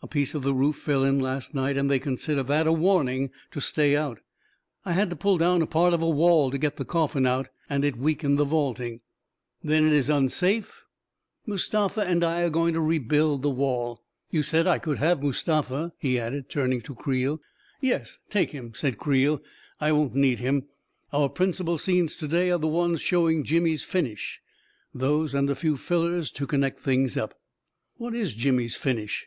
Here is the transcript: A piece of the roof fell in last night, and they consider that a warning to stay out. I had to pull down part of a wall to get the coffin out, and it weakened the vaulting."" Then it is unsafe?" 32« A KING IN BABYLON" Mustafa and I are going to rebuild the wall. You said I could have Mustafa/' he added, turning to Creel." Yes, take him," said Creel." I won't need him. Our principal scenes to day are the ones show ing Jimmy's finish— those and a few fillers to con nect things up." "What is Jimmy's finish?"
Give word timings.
A 0.00 0.06
piece 0.08 0.32
of 0.34 0.42
the 0.42 0.54
roof 0.54 0.76
fell 0.76 1.04
in 1.04 1.18
last 1.20 1.52
night, 1.54 1.76
and 1.76 1.90
they 1.90 1.98
consider 1.98 2.42
that 2.44 2.66
a 2.66 2.72
warning 2.72 3.28
to 3.50 3.60
stay 3.60 3.94
out. 3.94 4.20
I 4.86 4.92
had 4.94 5.10
to 5.10 5.16
pull 5.16 5.36
down 5.36 5.66
part 5.66 5.92
of 5.92 6.00
a 6.00 6.08
wall 6.08 6.50
to 6.50 6.56
get 6.56 6.78
the 6.78 6.84
coffin 6.86 7.26
out, 7.26 7.48
and 7.68 7.84
it 7.84 7.98
weakened 7.98 8.38
the 8.38 8.46
vaulting."" 8.46 9.02
Then 9.62 9.86
it 9.86 9.92
is 9.92 10.08
unsafe?" 10.08 10.66
32« 10.66 10.70
A 10.70 10.70
KING 10.70 10.78
IN 10.78 11.36
BABYLON" 11.42 11.42
Mustafa 11.54 12.00
and 12.08 12.24
I 12.24 12.40
are 12.40 12.48
going 12.48 12.72
to 12.72 12.80
rebuild 12.80 13.42
the 13.42 13.50
wall. 13.50 14.02
You 14.30 14.42
said 14.42 14.66
I 14.66 14.78
could 14.78 14.96
have 14.96 15.20
Mustafa/' 15.20 15.92
he 15.98 16.18
added, 16.18 16.48
turning 16.48 16.80
to 16.80 16.94
Creel." 16.94 17.42
Yes, 17.92 18.18
take 18.30 18.52
him," 18.52 18.72
said 18.74 18.96
Creel." 18.96 19.42
I 19.78 19.92
won't 19.92 20.14
need 20.14 20.38
him. 20.38 20.64
Our 21.12 21.28
principal 21.28 21.76
scenes 21.76 22.16
to 22.16 22.26
day 22.26 22.50
are 22.50 22.58
the 22.58 22.66
ones 22.66 23.02
show 23.02 23.28
ing 23.28 23.44
Jimmy's 23.44 23.84
finish— 23.84 24.40
those 24.94 25.34
and 25.34 25.50
a 25.50 25.54
few 25.54 25.76
fillers 25.76 26.30
to 26.30 26.46
con 26.46 26.60
nect 26.60 26.78
things 26.78 27.18
up." 27.18 27.38
"What 27.98 28.14
is 28.14 28.32
Jimmy's 28.32 28.74
finish?" 28.74 29.14